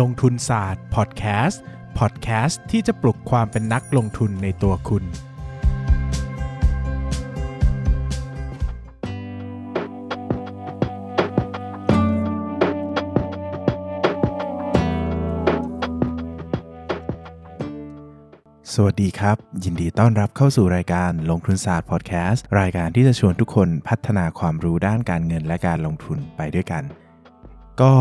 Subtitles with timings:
[0.00, 1.62] ลงทุนศาสตร์พอดแคสต์
[1.98, 5.04] พอดแคสต์ที่จะปลุกความเป็นนักลงทุนในตัวคุณ
[18.78, 26.84] สวัสดีครับ ยินดีต้อนรับเข้าสู่รายการลงทุนศาสตร์พอดแคสต์รายการที่จะชวนทุกคนพัฒนาความรู้ด้านการเงินและการลงทุนไปด้วยกัน
[27.82, 27.92] ก็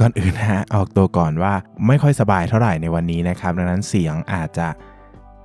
[0.00, 1.54] ก่อนอื่นฮะออกตัวก่อนว่า
[1.86, 4.68] ไม่ค่อยสบายเท่าไหร่ในวันนี้นะครับ ดังนั้นเสียงอาจจะ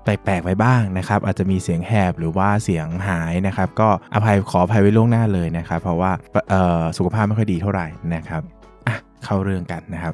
[0.03, 6.11] แปลกๆไปบ้างนะครับ อาจจะมีเสียงแหบหรือว่าเสียงหายนะครับ ก็อภัยขออภัยไว้ล่วงหน้าเลยนะครับ เพราะว่า
[6.97, 8.41] สุขภาพไม่ค่อยดีเท่าไหร่นะครับ
[9.25, 10.13] เข้าเรื่องกันนะครับ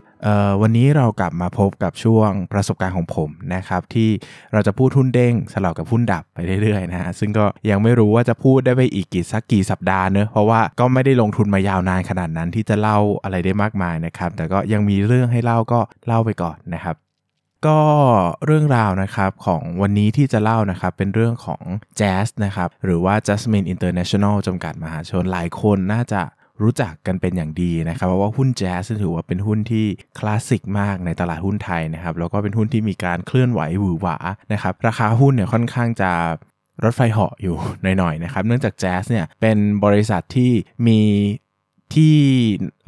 [0.62, 4.10] วันนี้เรากลับมาพบกับช่วงประสบการณ์ของผมนะครับที่
[4.54, 16.98] เราจะพูดหุ้นเด้งสลับกับหุ้นดับไปเรื่อยๆนะฮะซึ่งก็ยังไม่รู้ว่าจะพูดได้ไปอีกกี่สักกี่สัปดาห์เนอะเพราะว่าก็ไม่ได้ลงทุนมายาวนานขนาดนั้นที่จะเล่าอะไรได้มากมายนะครับแต่ก็ยังมีเรื่องให้เล่าก็เล่าไปก่อนนะครับ
[17.68, 17.80] ก็
[18.46, 21.62] เรื่องราวนะครับของวันนี้ที่จะเล่านะครับเป็นเรื่องของ
[21.98, 26.22] แจ๊สนะครับหรือว่า Jasmine International จำกัดมหาชนหลายคนน่าจะ
[26.62, 29.86] รู้จักกันเป็นอย่างดีนะครับ เพราะว่าหุ้นแจ๊สถือว่าเป็นหุ้นที่
[30.20, 34.18] คลาสสิกมากในตลาดหุ้นไทยนะครับ แล้วก็เป็นหุ้นที่มีการเคลื่อนไหวหวือหวา
[34.54, 36.12] นะครับ ราคาหุ้นเนี่ยค่อนข้างจะ
[36.84, 37.56] รถไฟเหาะอยู่
[37.98, 40.52] หน่อยๆนะครับ เนื่องจากแจ๊สเนี่ยเป็นบริษัทที่
[40.88, 41.00] มี
[41.96, 42.16] ที่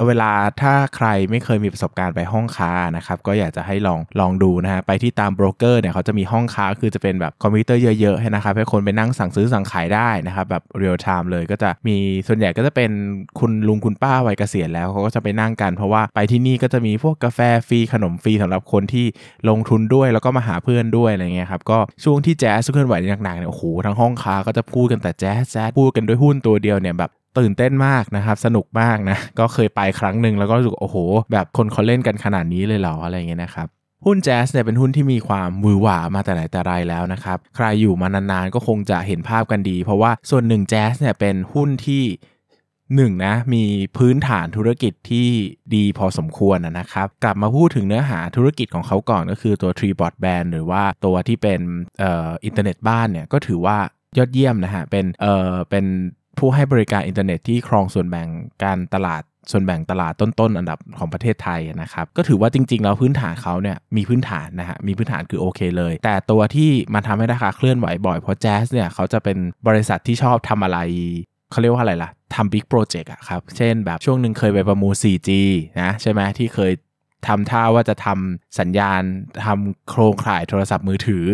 [0.06, 0.30] เวลา
[0.62, 11.96] ถ้าใครไม่เคยมีประสบการณ์ไปห้องค้านะครับก็อยากจะให้ลองลองดูนะฮะไปที่ตามโบรกเกอร์เนี่ยเขาจะมีห้องค้าคือจะเป็นแบบคอมพิวเตอร์เยอะๆให้นะครับให้คนไปนั่งสั่งซื้อสั่งขายได้นะครับแบบ real time เลยก็จะมี
[12.28, 12.90] ส่วนใหญ่ก็จะเป็น
[13.38, 19.06] คุณลุงคุณป้าวัยเกษียณแล้วเขาก็จะไปนั่งกัน เพราะว่าไปที่นี่ก็จะมีพวกกาแฟฟรีขนมฟรีสำหรับคนที่
[19.48, 22.94] ลงทุนด้วยแล้วก็มาหาเพื่อนด้วยอะไรเงี้ยครับก็ช่วงที่แจ๊สเคลื่อนไหว
[23.24, 30.96] หนักๆเนี่ยโอ้โหทั้งห้องค้าก็จะพูดกันแต่แจ๊สแจ๊สพูดกันด้วยหุ้นตัวเดียวเนี่ยแบบ ตื่นเต้นมากนะครับ สนุกมากนะ ก็เคยไปครั้งหนึ่งแล้วก็รู้สึกโอ้โห
[31.32, 33.68] แบบคนเขาเล่นกันขนาดนี้เลยเหรออะไรเงี้ยนะครับ
[34.04, 42.04] หุ้นแจ๊สเนี่ยเป็นหุ้นที่มีความมือหวามาแต่ไหนแต่ไรแล้วนะครับ ใครอยู่มานานๆก็คงจะเห็นภาพกันดี เพราะว่าส่วนหนึ่งแจ๊สเนี่ยเป็นหุ้นที่
[42.96, 43.64] หนึ่งนะมี
[43.96, 45.28] พื้นฐานธุรกิจที่
[45.74, 51.60] ดีพอสมควรนะครับ กลับมาพูดถึงเนื้อหาธุรกิจของเขาก่อนก็คือตัว Tree Broadband หรือว่าตัวที่เป็น
[52.00, 53.76] เอ่ออินเทอร์เน็ตบ้านเนี่ยก็ถือว่า
[54.18, 55.84] ยอดเยี่ยมนะฮะเป็นเอ่อเป็น
[56.38, 58.28] ผู้ให้บริการอินเทอร์เน็ตที่ครองส่วนแบ่ง
[58.64, 70.78] การตลาดส่วนแบ่งตลาดต้นๆ อันดับของประเทศไทยนะครับ ก็ถือว่าจริง ๆ แล้วพื้นฐานเขาเนี่ยมีพื้นฐานนะฮะมีพื้นฐานคือโอเคเลย แต่ตัวที่มาทำให้ราคาเคลื่อนไหวบ่อยเพราะ JAS เนี่ยเขาจะเป็นบริษัทที่ชอบทำอะไร
[71.50, 75.30] เขาเรียกว่าอะไรล่ะทำ big project อะครับ เช่นแบบช่วงหนึ่งเคยไปประมูล 4G
[75.80, 76.72] นะใช่ไหมที่เคย
[77.28, 79.02] ทำท่าว่าจะทำสัญญาณ
[79.46, 81.26] ทำโครงข่ายโทรศัพท์มือถือ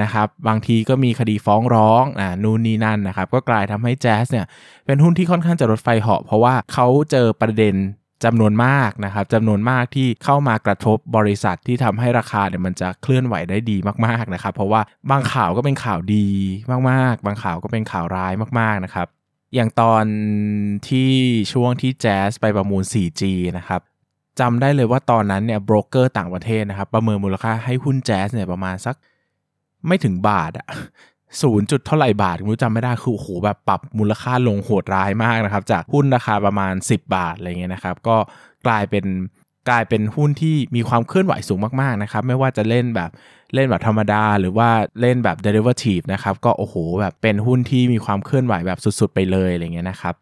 [0.00, 4.46] นะครับบางทีก็มีคดีฟ้องร้องอ่านู่นนี่นั่นนะครับก็กลายทำให้แจ๊สเนี่ย
[4.86, 7.76] เป็นหุ้นที่ค่อนข้างจะรถไฟเหาะเพราะว่าเขาเจอประเด็น
[8.24, 14.80] จำนวนมากนะครับจำนวนมากที่เข้ามากระทบบริษัทที่ทำให้ราคาเนี่ยมันจะเคลื่อนไหวได้ดีมากๆนะครับ เพราะว่า
[15.10, 16.28] บางข่าวก็เป็นข่าวดี
[16.90, 19.06] มากๆ บางข่าวก็เป็นข่าวร้ายมากๆนะครับ
[19.54, 20.04] อย่างตอน
[20.88, 21.10] ที่
[21.52, 23.22] ช่วงที่แจ๊สไปประมูล 4G
[23.58, 23.80] นะครับ
[24.40, 28.96] จำได้เลยว่าตอนนั้นเนี่ยโบรกเกอร์ต่างประเทศนะครับ ประเมินมูลค่าให้หุ้นแจ๊สเนี่ยประมาณสัก
[29.86, 30.66] ไม่ถึงบาทอะ
[31.42, 38.16] ศูนย์จุดเท่าไหร่บาทไม่รู้จำไม่ได้คือโอ้โหแบบปรับมูลค่าลงโหดร้ายมากนะครับ จากหุ้นราคาประมาณ 10 บาทอะไรเงี้ยนะครับ ก็
[38.66, 39.04] กลายเป็น
[39.68, 43.10] กลายเป็นหุ้นที่มีความเคลื่อนไหวสูงมากๆนะครับ ไม่ว่าจะเล่นแบบ
[43.54, 44.68] เล่นแบบธรรมดา หรือว่า
[45.00, 50.14] เล่นแบบ derivative นะครับ ก็โอ้โหแบบเป็นหุ้นที่มีความเคลื่อนไหวแบบสุดๆไปเลยอะไรเงี้ยนะครับ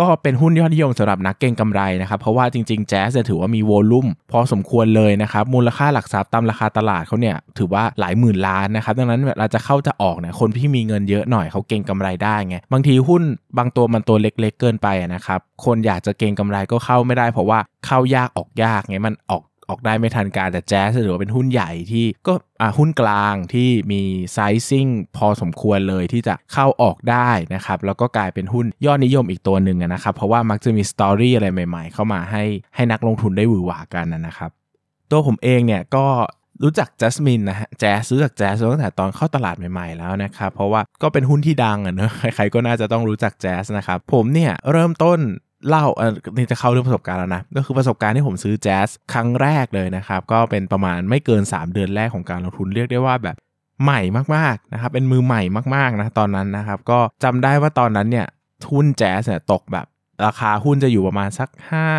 [0.00, 13.22] ก็เป็นหุ้นยอดนิยมสำหรับนักเก็งกำไรนะครับ เพราะว่าจริงๆแจ๊สจะถือว่ามีโวลุ่มพอสมควรเลยนะครับ มูลค่าหลักทรัพย์ตามราคาตลาดเขาเนี่ยถือว่าหลายหมื่นล้านนะครับ ดังนั้นเวลาจะเข้าจะออกเนี่ยคนที่มีเงินเยอะหน่อยเขาเก็งกำไรได้ไง บางทีหุ้น
[13.58, 22.34] บางตัวมันตัวเล็ก ๆ เกินไปนะครับ คนอยากจะเก็งกำไรก็เข้าไม่ได้ เพราะว่าเข้ายากออกยากไงมันออก ออกได้ไม่ทันการแต่แจ๊สถือว่าเป็นหุ้นใหญ่ที่ก็
[22.78, 24.02] หุ้นกลางที่มี
[24.32, 24.38] ไซ
[24.68, 32.44] ซิ่งพอสมควรเลยที่จะเข้าออกได้นะครับแล้วก็กลายเป็นหุ้นยอดนิยมอีกตัวหนึ่งนะครับเพราะว่ามักจะมีสตอรี่อะไรใหม่ๆ เข้ามาให้
[32.74, 34.50] ให้นักลงทุนได้หวือหวากันนะครับ
[35.10, 36.06] ตัวผมเองเนี่ยก็
[36.62, 45.18] รู้จักจัสมินนะฮะแจ๊สรู้จักแจ๊สตั้งแต่ตอนเข้าตลาดใหม่ๆแล้วนะครับเพราะว่าก็เป็นหุ้นที่ดังอะเนอะใครๆก็น่าจะต้องรู้จักแจ๊สนะครับผมเนี่ยเริ่มต้น
[45.68, 53.36] เล่าเออนี่จะเข้าเรื่องประสบการณ์แล้วนะ ก็คือประสบการณ์ที่ผมซื้อแจ๊สครั้งแรกเลยนะครับ ก็เป็นประมาณไม่เกิน 3 เดือนแรกของการลงทุนเรียกได้ว่าแบบ
[53.82, 54.00] ใหม่
[54.36, 55.42] มากๆนะครับ เป็นมือใหม่
[55.74, 58.26] มากๆนะตอนนั้นนะครับ ก็จำได้ว่าตอนนั้นเนี่ย
[58.66, 59.86] ทุนแจ๊สเนี่ยตกแบบ
[60.26, 61.48] ราคาหุ้นจะอยู่ประมาณสัก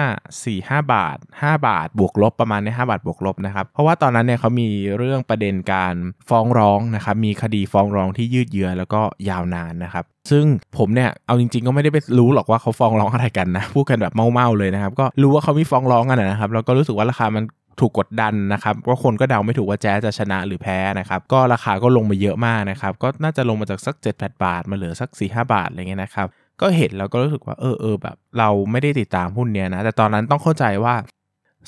[0.02, 5.96] 5 4 5 บาท 5 บาทบวกลบประมาณใน5บาทบวกลบนะครับ เพราะว่าตอนนั้นเนี่ยเขามีเรื่องประเด็นการ
[6.30, 10.46] ฟ้องร้องนะครับ มีคดีฟ้องร้องที่ยืดเยื้อแล้วก็ยาวนานนะครับ ซึ่ง
[10.78, 17.44] ผมเนี่ยเอาจริง ๆ ก็ไม่ได้ไปรู้หรอกว่าเขาฟ้องร้องอะไรกันนะ พูดกันแบบเมาๆเลยนะครับ ก็รู้ว่าเขามีฟ้องร้องกันนะครับ แล้วก็รู้สึกว่าราคามัน
[17.80, 26.28] ถูกกดดันนะครับก็คนก็เดาไม่ถูกว่าแจ๊จะชนะหรือแพ้นะครับ ก็ราคาก็ลงมาเยอะมากนะครับ ก็น่าจะลงมาจากสัก 7 8 บาทมาเหลือสัก 4 5 บาทอะไรเงี้ยนะครับ
[26.64, 30.96] ก็เห็นแล้วก็รู้สึกว่าเออเออแบบ เราไม่ได้ติดตามหุ้นเนี้ยนะ แต่ตอนนั้นต้องเข้าใจว่า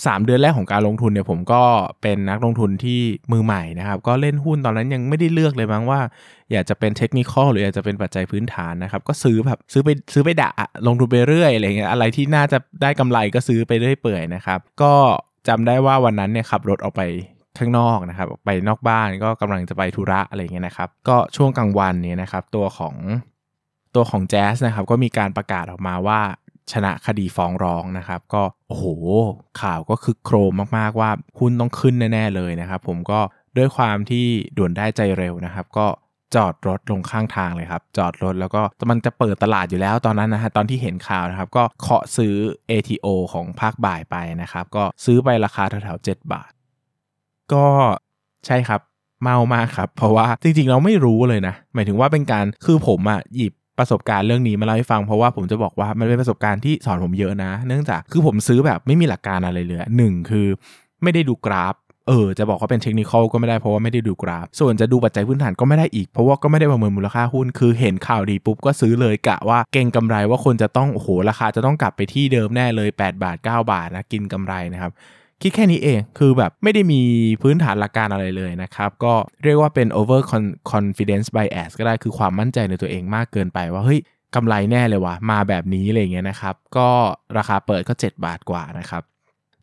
[0.06, 1.64] 3 เดือนแรกของการลงทุนเนี่ยผมก็
[2.02, 3.00] เป็นนักลงทุนที่
[3.32, 6.00] มือใหม่นะครับ ก็เล่นหุ้นตอนนั้นยังไม่ได้เลือกเลยมั้งว่า
[6.52, 10.50] อยากจะเป็นเทคนิคหรืออยากจะเป็นปัจจัยพื้นฐานนะครับ ก็ซื้อแบบซื้อไปซื้อไปดะ
[10.88, 14.94] ลงทุนไปเรื่อยอะไรเงี้ยอะไรที่น่าจะได้กำไรก็ซื้อไปเรื่อยเปื่อยนะครับ ก็
[15.48, 17.02] จำได้ว่าวันนั้นเนี่ยขับรถออกไป
[17.58, 22.96] ข้างนอกนะครับไปนอกบ้านก็กำลังจะไปธุระอะไรเงี้ยนะครับ ก็ช่วงกลางวันเนี่ยนะครับ ตัวของ
[23.96, 26.22] ตัวของแจ๊สนะครับก็มีการประกาศออกมาว่า
[26.72, 28.86] ชนะคดีฟ้องร้องนะครับ ก็โอ้โห
[29.62, 31.10] ข่าวก็คือโครมมากๆว่า
[31.40, 33.20] หุ้นต้องขึ้นแน่ๆเลยนะครับ ผมก็
[33.58, 34.26] ด้วยความที่
[34.58, 35.88] ด่วนได้ใจเร็วนะครับ ก็
[36.36, 42.36] จอดรถลงข้างทางเลยครับ จอดรถแล้วก็มันจะเปิดตลาดอยู่แล้วตอนนั้นนะฮะตอนที่เห็นข่าวนะครับ ก็เคาะซื้อ
[42.70, 46.52] ATO ของภาคบ่ายไปนะครับ ก็ซื้อไปราคาแถวๆ7บาท
[47.54, 47.66] ก็
[48.46, 48.82] ใช่ครับ
[49.24, 60.48] เมามากครับ เพราะว่าจริงๆเราไม่รู้เลยนะ หมายถึงว่าเป็นการคือผมอะหยิบ ประสบการณ์เรื่องนี้มาเล่าให้ฟังเพราะว่าผมจะบอกว่ามันเป็นประสบการณ์ที่สอนผมเยอะนะ เนื่องจากคือผมซื้อแบบไม่มีหลักการอะไรเลยหนึ่งคือ
[61.04, 61.76] ไม่ได้ดูกราฟ
[62.08, 74.92] เออจะบอกว่าเป็นเทคนิคก็ไม่ได้เพราะว่าไม่ได้ดูกราฟ ส่วนจะดูปัจจัยพื้นฐานก็ไม่ได้อีกเพราะว่าก็ไม่ได้ประเมินมูลค่าหุ้น คือเห็นข่าวดีปุ๊บก็ซื้อเลยกะว่าเก่งกำไรว่าคนจะต้องโอ้โหราคาจะต้องกลับไปที่เดิมแน่เลย 8 บาท 9 บาทนะกินกำไรนะครับ
[75.42, 77.02] คิดแค่นี้เองคือแบบไม่ได้มี
[77.42, 80.22] พื้นฐานหลักการอะไรเลยนะครับ ก็เรียกว่าเป็น over
[80.72, 84.00] confidence bias ก็ได้คือความมั่นใจในตัวเองมากเกินไปว่าเฮ้ย
[84.36, 86.90] กำไรแน่เลยวะมาแบบนี้อะไรเงี้ยนะครับ ก็
[87.38, 89.04] ราคาเปิดก็ 7 บาทกว่านะครับ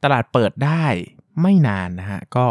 [0.02, 0.84] ตลาดเปิดได้
[1.40, 2.46] ไม่นานนะฮะก็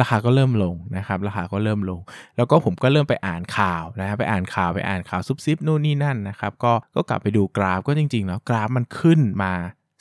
[0.00, 2.00] ราคาก็เริ่มลงนะครับราคาก็เริ่มลง
[2.36, 9.52] แล้วก็ผมก็เริ่มไปอ่านข่าวนะไปอ่านข่าวไปอ่านข่าวซุบซิบนู่นนี่นั่นนะครับ ก็ก็กลับไปดูกราฟก็จริงๆ แล้วกราฟมันขึ้นมา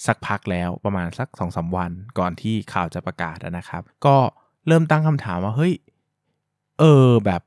[0.06, 4.16] สักพักแล้วประมาณสัก2อสวันก่อนที่ข่าวจะประกาศนะครับ ก็
[4.68, 5.74] เริ่มตั้งคำถามว่าเฮ้ย
[6.80, 7.42] เออแบบ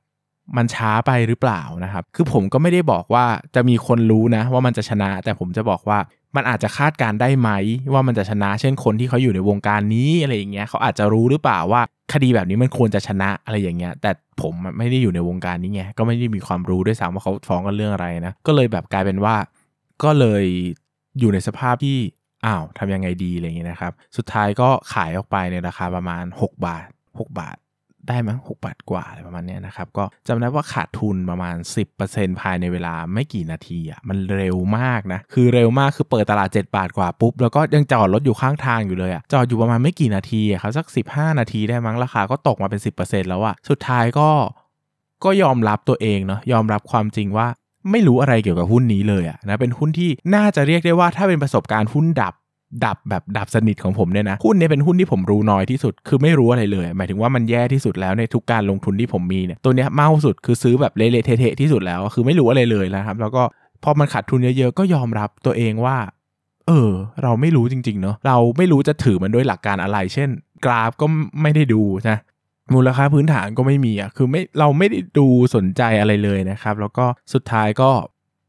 [0.57, 3.25] มันช้าไปหรือเปล่านะครับ คือผมก็ไม่ได้บอกว่า
[3.55, 5.99] จะมีคนรู้นะ ว่ามันจะชนะ แต่ผมจะบอกว่า
[6.37, 7.51] มันอาจจะคาดการได้ไหม
[7.93, 14.11] ว่ามันจะชนะ เช่นคนที่เขาอยู่ในวงการนี้อะไรอย่างเงี้ยเขาอาจจะรู้หรือเปล่าว่า คดีแบบนี้มันควรจะชนะอะไรอย่างเงี้ย แต่
[14.41, 19.37] ผมไม่ได้อยู่ในวงการนี้ไงก็ไม่ได้มีความรู้ด้วยซ้ำว่าเขาฟ้องกันเรื่องอะไรนะ ก็เลยแบบกลายเป็นว่า
[20.05, 20.45] ก็เลย
[21.19, 21.99] อยู่ในสภาพที่
[22.47, 26.89] อ้าวทำยังไงดีอะไรอย่างเงี้ยนะครับ สุดท้ายก็ขายออกไปในราคาประมาณ 6 บาท
[27.19, 27.57] 6 บาท
[28.09, 31.57] ได้มั้งหกบาทกว่าอะไรประมาณนี้นะครับ ก็จำได้ว่าขาดทุนประมาณ
[31.99, 44.29] 10%ภายในเวลาไม่กี่นาทีอะมันเร็วมากนะ คือเร็วมากคือเปิดตลาด 7 บาทกว่าปุ๊บ แล้วก็ยังจอดรถอยู่ข้างทางอยู่เลยอะจอดอยู่ประมาณไม่กี่นาทีครับสัก 15 นาทีได้มั้งราคาก็ตกมาเป็น 10%แล้วอะสุดท้ายก็
[45.25, 47.49] ก็ยอมรับตัวเองเนาะยอมรับความจริงว่า
[47.93, 52.35] ไม่รู้อะไรเกี่ยวกับหุ้นนี้เลยอะนะเป็นหุ้นที่น่าจะเรียกได้ว่าถ้าเป็นประสบการณ์หุ้นดับ
[52.85, 63.43] ดับแบบดับสนิทของผมเนี่ยนะหุ้นเนี่ยเป็นหุ้นที่ผมรู้น้อยที่สุดคือไม่รู้อะไรเลย หมายถึงว่ามันแย่ที่สุดแล้วในทุกการลงทุนที่ผมมีเนี่ยตัวเนี้ยเมาสุดคือซื้อแบบเละเทะที่สุดแล้ว คือไม่รู้อะไรเลยนะครับ แล้วก็
[63.83, 65.97] พอมันขาดทุนเยอะๆก็ยอมรับตัวเองว่า
[66.69, 66.93] เออ
[67.23, 70.29] เราไม่รู้จริงๆเนาะเราไม่รู้จะถือมันด้วยหลักการอะไร เช่น
[70.65, 71.07] กราฟก็
[71.43, 72.19] ไม่ได้ดูนะ
[72.75, 77.91] มูลค่าพื้นฐานก็ไม่มีอะคือไม่เราไม่ได้ดูสนใจอะไรเลยนะครับ แล้วก็สุดท้ายก็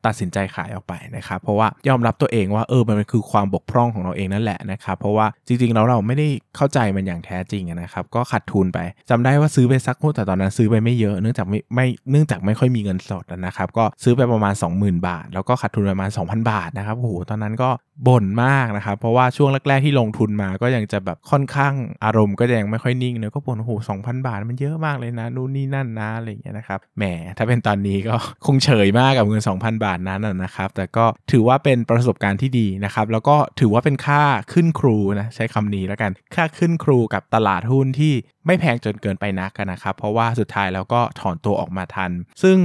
[0.06, 8.80] ตัดสินใจขายออกไปนะครับเพราะว่ายอมรับตัวเองว่าเออมันคือความบกพร่องของเราเองนั่นแหละนะครับเพราะว่าจริงๆแล้วเราไม่ได้เข้าใจมันอย่างแท้จริงนะครับก็ขาดทุนไป
[9.10, 17.70] จำได้ว่าซื้อไปสักหุ้นแต่ตอนนั้นซื้อไปไม่เยอะเนื่องจากไม่ไม่เนื่องจากไม่ค่อยมีเงินสดนะครับก็ซื้อไปประมาณ 20,000 บาท แล้วก็ขาดทุนประมาณ 2,000 บาทนะครับโอ้โหตอนนั้นก็
[18.08, 21.74] บ่นมากนะครับเพราะว่าช่วงแรกๆที่ลงทุนมาก็ยังจะแบบค่อนข้าง
[22.06, 27.04] อารมณ์ก็ยังไม่ค่อยนิ่งเนอะก็บ่นโอ้โหสองพันบาทมันเยอะมากเลยนะนู่นนี่นั่นนะอะไรอย่างเงี้ยนะครับแหม
[27.38, 28.16] ถ้าเป็นตอนนี้ก็
[28.46, 38.14] คงเฉยมากกับเงิน 2,000 บาทนั้นนะครับ แต่ก็ถือว่าเป็นประสบการณ์ที่ดีนะครับ แล้วก็ถือว่าเป็นค่าขึ้นครูนะใช้คำนี้แล้วกัน ค่าขึ้นครูกับตลาดหุ้นที่
[38.46, 42.12] ไม่แพงจนเกินไปนักนะครับ เพราะว่าสุดท้ายแล้วก็ถอนตัวออกมาทัน
[42.44, 42.58] ซึ่ง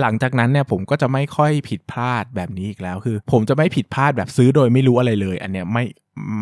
[0.00, 5.84] หลังจากนั้นเนี่ยผมก็จะไม่ค่อยผิดพลาดแบบนี้อีกแล้วคือ ผมจะไม่ผิดพลาดแบบซื้อโดยไม่รู้อะไรเลย อันเนี้ยไม่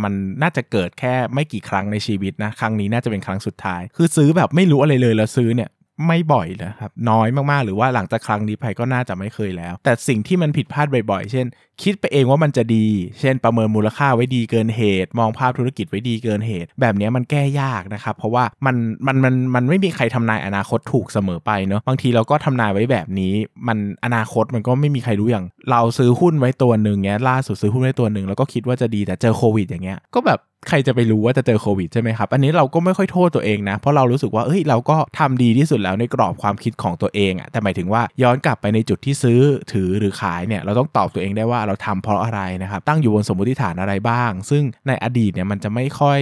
[0.02, 5.70] มันน่าจะเกิดแค่ไม่กี่ครั้งในชีวิตนะ ครั้งนี้น่าจะเป็นครั้งสุดท้าย คือซื้อแบบไม่รู้อะไรเลยแล้วซื้อเนี่ย
[6.06, 11.46] ไม่บ่อยนะครับ น้อยมากๆ หรือว่าหลังจากครั้งนี้ไปก็น่าจะไม่เคยแล้ว แต่สิ่งที่มันผิดพลาดบ่อยๆ เช่น
[11.82, 12.86] คิดไปเองว่ามันจะดี
[13.20, 18.76] เช่นประเมินมูลค่าไว้ดีเกินเหตุ มองภาพธุรกิจไว้ดีเกินเหตุ แบบนี้มันแก้ยากนะครับ เพราะว่ามัน
[19.06, 23.32] มันมันมันไม่มีใครทำนายอนาคตถูกเสมอไปเนาะบางทีเราก็ทำนายไว้แบบนี้
[23.68, 39.40] มันอนาคตมันก็ไม่มีใครรู้อย่าง เราซื้อหุ้นไว้ตัวหนึ่งเงี้ยล่าสุดซื้อหุ้นไว้ตัวหนึ่งแล้วก็คิดว่าจะดีแต่เจอโควิดอย่างเงี้ยก็แบบใครจะไปรู้ว่าจะเจอโควิดใช่ไหมครับ อันนี้เราก็ไม่ค่อยโทษตัวเองนะ เพราะเรารู้สึกว่าเอ้ยเราก็ทำดีที่สุดแล้วในกรอบความคิดของตัวเองอะแต่หมายถึงว่าย้อนกลับไปในจุดที่ซื้อ
[39.72, 46.20] ถือหรือขายเนี่ยเราต้องตอบตัวเองได้ว่าเราทำเพราะอะไรนะครับ ตั้งอยู่บนสมมติฐานอะไรบ้าง ซึ่งในอดีตเนี่ยมันจะไม่ค่อย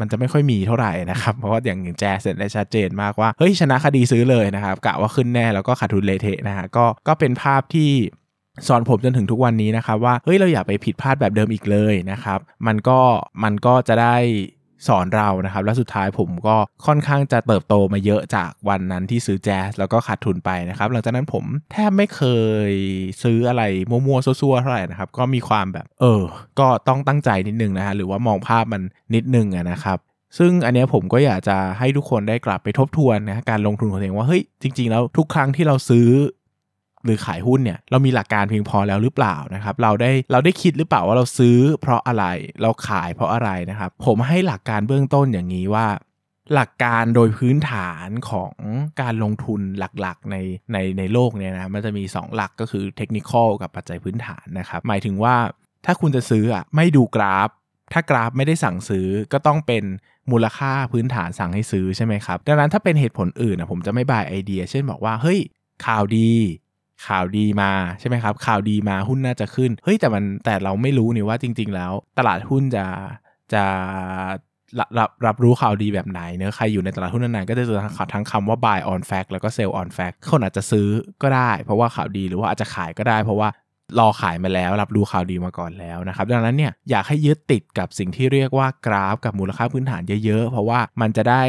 [0.00, 7.90] มันจะไม่ค่อยมีเท่าไหร่นะครับ เพราะว่าอย่างแจเสร็จได้ชัดเจนมากว่า เฮ้ย ชนะคดีซื้อเลยนะครับกะว่าขึ้นแน่แล้วก็ขาดทุนเละเทะนะฮะก็ก็เป็นภาพที่
[8.68, 13.00] สอนผมจนถึงทุกวันนี้นะครับว่าเฮ้ยเราอย่าไปผิดพลาดแบบเดิมอีกเลยนะครับ มันก็
[13.44, 14.16] มันก็จะได้
[14.86, 16.56] สอนเรานะครับ แล้วสุดท้ายผมก็
[16.86, 22.22] ค่อนข้างจะเติบโตมาเยอะจากวันนั้นที่ซื้อแจ๊สแล้วก็ขาดทุนไปนะครับ หลังจากนั้นผมแทบไม่เค
[22.70, 22.72] ย
[23.22, 26.22] ซื้ออะไรมั่วๆซั่วๆเท่าไหร่นะครับ ก็มีความแบบ เออ
[26.58, 28.82] ก็ต้องตั้งใจนิดนึงนะฮะหรือว่ามองภาพมัน
[29.14, 29.98] นิดนึงนะครับ
[30.38, 36.08] ซึ่งอันนี้ผมก็อยากจะให้ทุกคนได้กลับไปทบทวนนะการลงทุนของตัวเองว่าเฮ้ยจริง ๆ แล้วทุกครั้งที่เราซื้อ
[37.04, 42.24] หรือขายหุ้นเนี่ยเรามีหลักการเพียงพอแล้วหรือเปล่านะครับเราได้เราได้คิดหรือเปล่าว่าเราซื้อเพราะอะไร
[42.62, 45.86] เราขายเพราะอะไรนะครับ ผมให้หลักการเบื้องต้นอย่างนี้ว่า
[46.54, 48.54] หลักการโดยพื้นฐานของ
[49.00, 50.36] การลงทุนหลักๆใน
[50.72, 55.36] ในในโลกเนี่ยนะมันจะมี 2 หลักก็คือเทคนิคอลกับปัจจัยพื้นฐานนะครับหมายถึงว่า
[55.86, 57.48] ถ้าคุณจะซื้ออะไม่ดูกราฟ
[57.92, 59.84] ถ้ากราฟไม่ได้สั่งซื้อก็ต้องเป็น
[60.30, 65.40] มูลค่าพื้นฐานสั่งให้ซื้อใช่ไหมครับดังนั้นถ้าเป็นเหตุผลอื่นนะผมจะไม่บายไอเดีย เช่นบอกว่าเฮ้ย
[65.86, 66.32] ข่าวดี
[67.06, 72.86] ข่าวดีมาใช่ไหมครับ ข่าวดีมาหุ้นน่าจะขึ้น เฮ้ยแต่มันแต่เราไม่รู้นี่ว่าจริง ๆ แล้ว ตลาดหุ้นจะ
[73.52, 73.64] จะ
[74.78, 77.80] รับรับรับรู้ข่าวดีแบบไหนเนอะใครอยู่ในตลาดหุ้นนานๆก็จะเจอ
[78.14, 80.88] ทั้งคำว่า buy on fact แล้วก็ sell on fact คนอาจจะซื้อ
[81.22, 83.48] ก็ได้ เพราะว่าข่าวดีหรือว่าอาจจะขายก็ได้ เพราะว่า
[83.98, 91.42] รอขายมาแล้วรับรู้ข่าวดีมาก่อนแล้วนะครับ ดังนั้นเนี่ยอยากให้ยึดติดกับสิ่งที่เรียกว่ากราฟกับมูลค่าพื้นฐานเยอะๆ เพราะว่ามันจะได้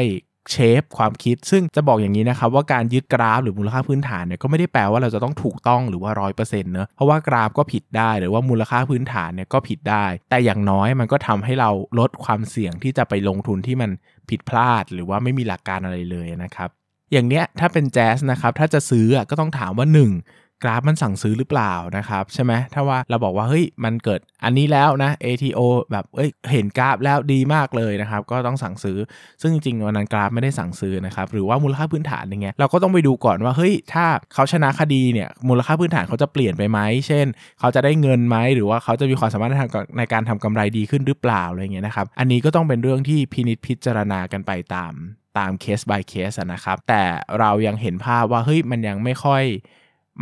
[0.50, 13.90] เชฟความคิด ซึ่งจะบอกอย่างนี้นะครับว่าการยึดกราฟหรือมูลค่าพื้นฐานเนี่ยก็ไม่ได้แปลว่าเราจะต้องถูกต้องหรือว่าร้อยเปอร์เซ็นต์เนอะเพราะว่ากราฟก็ผิดได้หรือว่ามูลค่าพื้นฐานเนี่ยก็ผิดได้ แต่อย่างน้อยมันก็ทำให้เราลดความเสี่ยงที่จะไปลงทุนที่มัน
[14.30, 16.70] ผิดพลาด หรือว่าไม่มีหลักการอะไรเลยนะครับ
[17.12, 28.98] อย่างเนี้ยถ้าเป็นแจ๊สนะครับถ้าจะซื้อก็ต้องถามว่า 1 กราฟมันสั่งซื้อหรือเปล่านะครับใช่ไหมถ้าว่าเราบอกว่าเฮ้ยมันเกิดอันนี้แล้วนะ ATO แบบเอ้ยเห็นกราฟแล้วดีมากเลยนะครับก็ต้องสั่งซื้อ
[29.40, 37.26] ซึ่งจริงๆวันนั้นกราฟไม่ได้สั่งซื้อนะครับหรือว่ามูลค่าพื้นฐานอย่างเงี้ยเราก็ต้องไปดูก่อนว่าเฮ้ยถ้าเขาชนะคดีเนี่ยมูลค่าพื้นฐานเขาจะเปลี่ยนไปไหมเช่น
[37.60, 44.94] เขาจะได้เงินไหมหรือว่าเขาจะมีความสามารถในทางในการทำกำไรดีขึ้นหรือเปล่าอะไรเงี้ยนะครับอันนี้ก็ต้องเป็นเรื่องที่พินิจพิจารณากันไปตาม
[45.38, 47.02] ตามเคส by เคสนะครับ แต่
[47.40, 49.44] เรายังเห็นภาพว่าเฮ้ยมันยังไม่ค่อย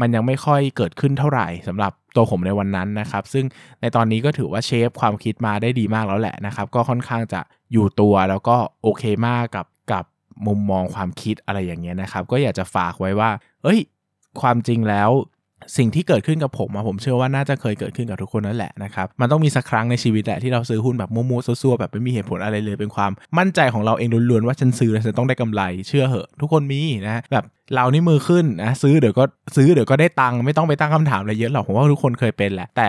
[0.01, 3.45] มันยังไม่ค่อยเกิดขึ้นเท่าไหร่สำหรับตัวผมในวันนั้นนะครับ ซึ่ง
[3.81, 7.41] ในตอนนี้ก็ถือว่าเชฟความคิดมาได้ดีมากแล้วแหละนะครับ ก็ค่อนข้างจะ
[7.73, 10.05] อยู่ตัวแล้วก็โอเคมากกับกับ
[10.47, 13.31] มุมมองความคิดอะไรอย่างเงี้ยนะครับ ก็อยากจะฝากไว้ว่า
[13.63, 13.81] เอ้ย
[14.41, 15.11] ความจริงแล้ว
[15.77, 29.25] สิ่งที่เกิดขึ้นกับผมผมเชื่อว่าน่าจะเคยเกิดขึ้นกับทุกคนนั่นแหละนะครับมันต้องมีสักครั้งในชีวิตแหละที่เราซื้อหุ้นแบบมั่วๆซัวๆแบบไม่มีเหตุผลอะไรเลยเป็นความมั่นใจของเราเองล้วนๆว่าฉันซื้อแล้วฉันต้องได้กำไร เชื่อเหอะ ทุกคนมีนะแบบเรานี่มือขึ้นนะซื้อเดี๋ยวก็
[29.57, 32.89] ซื้อเดี๋ยวก็ได้ตังค์ไม่ต้องไปตั้งคำถามอะไรเยอะหรอกผมว่าทุกคนเคยเป็นแหละแต่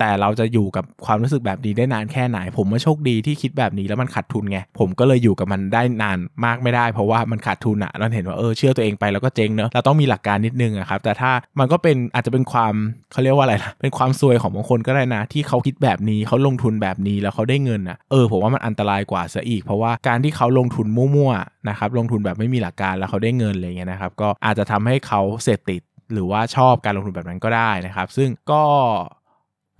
[0.00, 12.74] แต่เราจะอยู่กับความรู้สึกแบบนี้ได้นานแค่ไหน ผมว่าโชคดีที่คิดแบบนี้แล้วมันขาดทุนไง ผมก็เลยอยู่กับมันได้นานมากไม่ได้ เพราะว่ามันขาดทุนอะเราเห็นว่าเออเชื่อตัวเองไปแล้วก็เจ๊งเนอะเราต้องมีหลักการนิดนึงอะครับ แต่ถ้ามันก็เป็นอาจจะเป็นความ
[13.12, 25.82] เขาเรียกว่าอะไรนะเป็นความซวยของบางคนก็ได้นะ ที่เขาคิดแบบนี้เขาลงทุนแบบนี้แล้วเขาได้เงินอะเออผมว่ามันอันตรายกว่าซะอีก เพราะว่าการที่เขาลงทุนมั่วๆนะครับลงทุนแบบไม่มีหลักการแล้วเขาได้เงินอะไรเงี้ยนะครับ ก็อาจจะทำให้เขาเสพติด
[26.12, 28.62] หรือว่าชอบการลงทุนแบบนั้นก็ได้นะครับ ซึ่งก็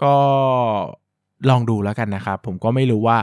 [0.03, 0.15] ก็
[1.51, 3.19] ลองดูแล้วกันนะครับ ผมก็ไม่รู้ว่า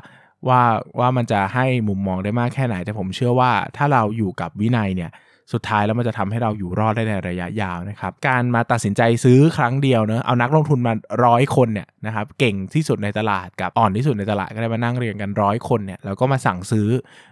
[0.48, 0.62] ว่า
[1.00, 5.12] ว่ามันจะให้มุมมองได้มากแค่ไหน แต่ผมเชื่อว่าถ้าเราอยู่กับวินัยเนี่ย
[5.54, 10.94] สุดท้ายแล้วมันจะทำให้เราอยู่รอดได้ในระยะยาวนะครับ การมาตัดสินใจซื้อครั้งเดียวเนะเอานักลงทุนมา
[11.26, 16.88] ร้อยคนเนี่ยนะครับเก่งที่สุดในตลาดกับอ่อนที่สุดในตลาดก็ได้มานั่งเรียงกันร้อยคนเนี่ยแล้วก็มาสั่งซื้อ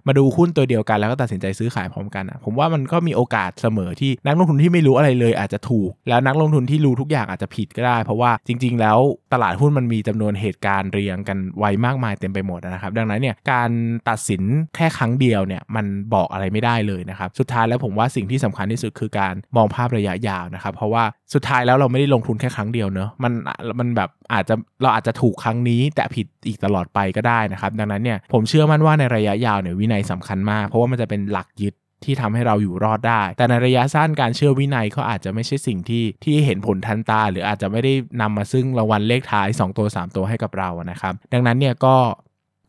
[0.08, 8.98] มาดูหุ้นตัวเดียวกันแล้วก็ตัดสินใจซื้อขายพร้อมกันอะผมว่ามันก็มีโอกาสเสมอที่นักลงทุนที่ไม่รู้อะไรเลยอาจจะถูก แล้วนักลงทุนที่รู้ทุกอย่างอาจจะผิดก็ได้ เพราะว่าจริง ๆ แล้ว
[9.34, 13.70] ตลาดหุ้นมันมีจำนวนเหตุการณ์เรียงกันไวมากมายเต็มไปหมดนะครับ ดังนั้นเนี่ยการ
[14.10, 14.44] ตัดสิน
[14.76, 23.34] แค่ครั้งเดียวเนี่ยมันบอกอะไรไม่ได้เลยนะครับสุดท้ายแล้วผมว่าสิ่งที่สำคัญที่สุดคือการมองภาพระยะยาวนะครับ เพราะว่าสุดท้ายแล้วเราไม่ได้ลงทุนแค่ครั้งเดียวเนอะมัน
[23.80, 41.96] มันแบบอาจจะเราอาจจะถูกครั้งนี้ แต่ผิดอีกตลอดไปก็ได้นะครับ ดังนั้นเนี่ยผมเชื่อมั่นว่าในระยะยาวเนี่ยวินัยสำคัญมาก เพราะว่ามันจะเป็นหลักยึดที่ทำให้เราอยู่รอดได้ แต่ในระยะสั้นการเชื่อวินัยก็อาจจะไม่ใช่สิ่งที่ที่เห็นผลทันตา หรืออาจจะไม่ได้นำมาซึ่งรางวัลเลขท้าย 2 ตัว 3 ตัวให้กับเรานะครับ ดังนั้นเนี่ยก็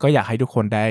[0.01, 0.85] ก็อยากให้ทุกคนได้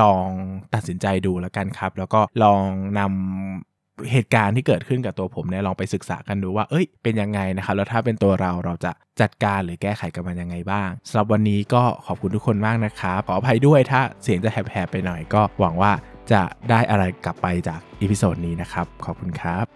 [0.00, 0.26] ลอง
[0.74, 2.62] ตัดสินใจดูแล้วกันครับ แล้วก็ลอง
[2.98, 3.67] นำ
[4.10, 15.92] เหตุการณ์ที่เกิดขึ้นกับตัวผมเนี่ยลองไปศึกษากันดูว่า เอ้ย เป็นยังไงนะครับ แล้วถ้าเป็นตัวเราเราจะจัดการหรือแก้ไขกับมันยังไงบ้างสำหรับวันนี้ก็ขอบคุณทุกคนมากนะครับ ขออภัยด้วยถ้าเสียงจะแหบๆไปหน่อยก็หวังว่า
[16.32, 19.66] จะได้อะไรกลับไปจาก episode นี้นะครับ ขอบคุณครับ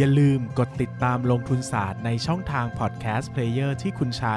[0.00, 4.36] อย่าลืมกดติดตามลงทุนศาสตร์ในช่องทางพอดแคสต์เพลเยอร์ที่คุณใช้